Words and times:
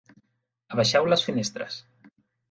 Abaixeu 0.75 1.09
les 1.13 1.25
finestres. 1.27 1.77